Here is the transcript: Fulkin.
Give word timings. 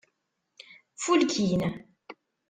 Fulkin. 1.03 1.61